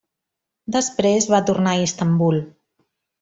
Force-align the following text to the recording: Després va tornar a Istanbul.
Després 0.75 1.27
va 1.33 1.41
tornar 1.49 1.75
a 1.77 1.83
Istanbul. 1.91 2.41